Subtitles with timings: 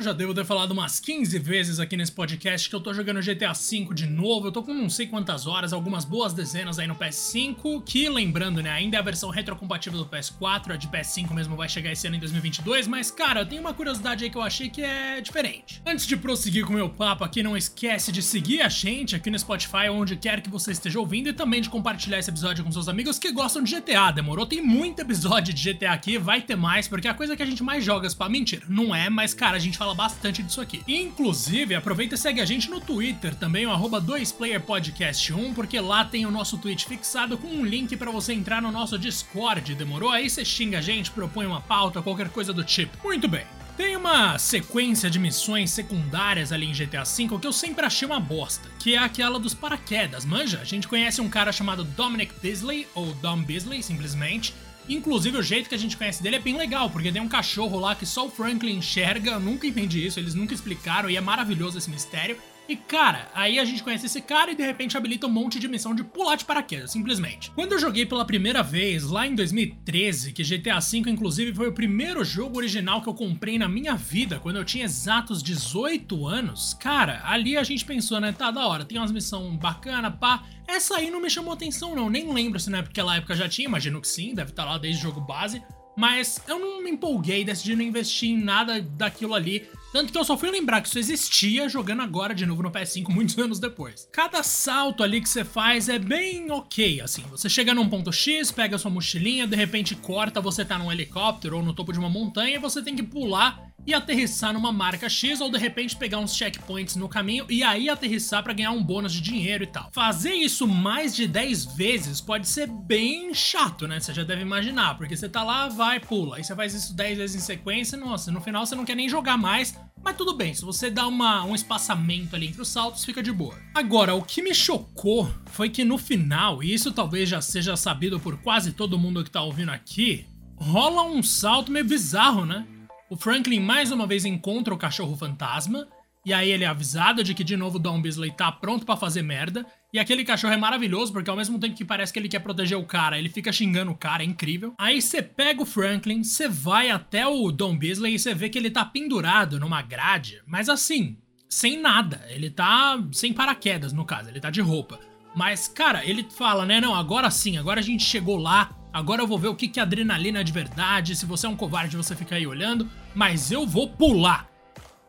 [0.00, 3.20] Eu já devo ter falado umas 15 vezes aqui nesse podcast que eu tô jogando
[3.20, 4.46] GTA V de novo.
[4.46, 8.62] Eu tô com não sei quantas horas, algumas boas dezenas aí no PS5, que lembrando,
[8.62, 12.06] né, ainda é a versão retrocompatível do PS4, a de PS5 mesmo vai chegar esse
[12.06, 15.82] ano em 2022, mas cara, tem uma curiosidade aí que eu achei que é diferente.
[15.84, 19.30] Antes de prosseguir com o meu papo aqui, não esquece de seguir a gente aqui
[19.30, 22.72] no Spotify, onde quer que você esteja ouvindo, e também de compartilhar esse episódio com
[22.72, 24.12] seus amigos que gostam de GTA.
[24.12, 24.46] Demorou?
[24.46, 27.62] Tem muito episódio de GTA aqui, vai ter mais, porque a coisa que a gente
[27.62, 30.82] mais joga, para mentira, não é, mas cara, a gente fala bastante disso aqui.
[30.86, 36.26] Inclusive, aproveita e segue a gente no Twitter, também o arroba 2playerpodcast1, porque lá tem
[36.26, 40.10] o nosso tweet fixado com um link para você entrar no nosso Discord, demorou?
[40.10, 42.96] Aí você xinga a gente, propõe uma pauta, qualquer coisa do tipo.
[43.02, 43.44] Muito bem.
[43.76, 48.20] Tem uma sequência de missões secundárias ali em GTA V que eu sempre achei uma
[48.20, 50.60] bosta, que é aquela dos paraquedas, manja?
[50.60, 54.54] A gente conhece um cara chamado Dominic Beasley, ou Dom Beasley, simplesmente,
[54.88, 57.78] Inclusive, o jeito que a gente conhece dele é bem legal, porque tem um cachorro
[57.78, 59.32] lá que só o Franklin enxerga.
[59.32, 62.36] Eu nunca entendi isso, eles nunca explicaram e é maravilhoso esse mistério.
[62.70, 65.66] E cara, aí a gente conhece esse cara e de repente habilita um monte de
[65.66, 67.50] missão de pular de paraquedas, simplesmente.
[67.50, 71.72] Quando eu joguei pela primeira vez, lá em 2013, que GTA V inclusive foi o
[71.72, 76.72] primeiro jogo original que eu comprei na minha vida, quando eu tinha exatos 18 anos,
[76.74, 80.44] cara, ali a gente pensou, né, tá da hora, tem umas missões bacana, pá.
[80.64, 84.00] Essa aí não me chamou atenção não, nem lembro se naquela época já tinha, imagino
[84.00, 85.60] que sim, deve estar tá lá desde o jogo base.
[85.96, 89.68] Mas eu não me empolguei, decidi não investir em nada daquilo ali.
[89.92, 93.08] Tanto que eu só fui lembrar que isso existia jogando agora de novo no PS5
[93.10, 94.08] muitos anos depois.
[94.12, 97.22] Cada salto ali que você faz é bem ok, assim.
[97.30, 101.56] Você chega num ponto X, pega sua mochilinha, de repente corta, você tá num helicóptero
[101.56, 105.08] ou no topo de uma montanha e você tem que pular e aterrissar numa marca
[105.08, 108.82] X ou de repente pegar uns checkpoints no caminho e aí aterrissar para ganhar um
[108.82, 109.90] bônus de dinheiro e tal.
[109.92, 114.00] Fazer isso mais de 10 vezes pode ser bem chato, né?
[114.00, 116.36] Você já deve imaginar, porque você tá lá, vai, pula.
[116.36, 119.08] Aí você faz isso 10 vezes em sequência, nossa, no final você não quer nem
[119.08, 123.04] jogar mais, mas tudo bem, se você dá uma, um espaçamento ali entre os saltos,
[123.04, 123.56] fica de boa.
[123.74, 128.18] Agora, o que me chocou foi que no final, e isso talvez já seja sabido
[128.18, 130.26] por quase todo mundo que tá ouvindo aqui,
[130.56, 132.66] rola um salto meio bizarro, né?
[133.10, 135.88] O Franklin mais uma vez encontra o cachorro fantasma,
[136.24, 139.20] e aí ele é avisado de que de novo Don Beasley tá pronto para fazer
[139.20, 139.66] merda.
[139.92, 142.78] E aquele cachorro é maravilhoso, porque ao mesmo tempo que parece que ele quer proteger
[142.78, 144.74] o cara, ele fica xingando o cara, é incrível.
[144.78, 148.56] Aí você pega o Franklin, você vai até o Don Beasley e você vê que
[148.56, 152.24] ele tá pendurado numa grade, mas assim, sem nada.
[152.28, 155.00] Ele tá sem paraquedas, no caso, ele tá de roupa.
[155.34, 156.80] Mas, cara, ele fala, né?
[156.80, 159.78] Não, agora sim, agora a gente chegou lá, Agora eu vou ver o que, que
[159.78, 161.14] é adrenalina de verdade.
[161.14, 162.90] Se você é um covarde, você fica aí olhando.
[163.14, 164.48] Mas eu vou pular.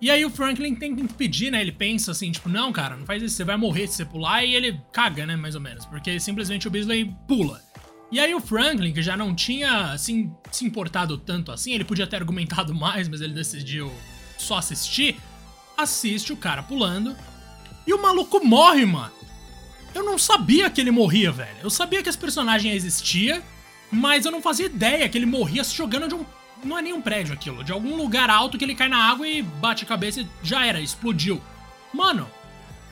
[0.00, 1.60] E aí o Franklin tenta impedir, né?
[1.60, 4.44] Ele pensa assim, tipo, não, cara, não faz isso, você vai morrer se você pular.
[4.44, 5.36] E ele caga, né?
[5.36, 5.84] Mais ou menos.
[5.86, 7.62] Porque simplesmente o Beasley pula.
[8.10, 12.06] E aí o Franklin, que já não tinha assim, se importado tanto assim, ele podia
[12.06, 13.92] ter argumentado mais, mas ele decidiu
[14.36, 15.16] só assistir.
[15.76, 17.16] Assiste o cara pulando.
[17.86, 19.12] E o maluco morre, mano.
[19.94, 21.56] Eu não sabia que ele morria, velho.
[21.62, 23.42] Eu sabia que esse personagem existia
[23.90, 26.24] mas eu não fazia ideia que ele morria se jogando de um.
[26.62, 29.26] Não é nem um prédio aquilo, de algum lugar alto que ele cai na água
[29.26, 31.40] e bate a cabeça e já era, explodiu.
[31.92, 32.28] Mano,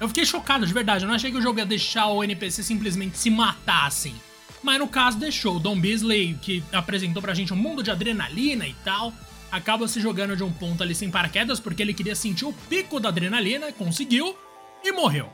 [0.00, 1.04] eu fiquei chocado de verdade.
[1.04, 4.14] Eu não achei que o jogo ia deixar o NPC simplesmente se matar assim.
[4.62, 5.56] Mas no caso deixou.
[5.56, 9.12] O Don Beasley, que apresentou pra gente um mundo de adrenalina e tal,
[9.50, 13.00] acaba se jogando de um ponto ali sem paraquedas porque ele queria sentir o pico
[13.00, 14.36] da adrenalina, conseguiu
[14.84, 15.30] e morreu.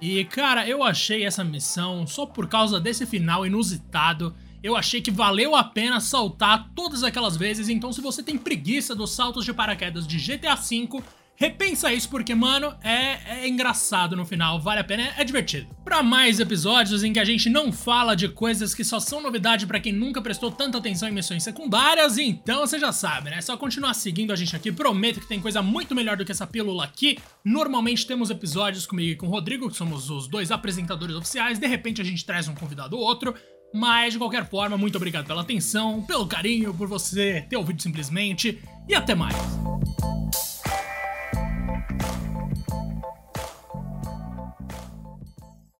[0.00, 4.34] E cara, eu achei essa missão só por causa desse final inusitado
[4.64, 8.94] eu achei que valeu a pena saltar todas aquelas vezes, então se você tem preguiça
[8.94, 11.02] dos saltos de paraquedas de GTA V,
[11.36, 15.66] Repensa isso porque, mano, é, é, engraçado no final, vale a pena, é, é divertido.
[15.84, 19.66] Para mais episódios em que a gente não fala de coisas que só são novidade
[19.66, 23.38] para quem nunca prestou tanta atenção em missões secundárias, então você já sabe, né?
[23.38, 26.30] É só continuar seguindo a gente aqui, prometo que tem coisa muito melhor do que
[26.30, 27.18] essa pílula aqui.
[27.44, 31.66] Normalmente temos episódios comigo e com o Rodrigo, que somos os dois apresentadores oficiais, de
[31.66, 33.34] repente a gente traz um convidado ou outro.
[33.74, 38.62] Mas de qualquer forma, muito obrigado pela atenção, pelo carinho, por você ter ouvido simplesmente
[38.88, 39.63] e até mais.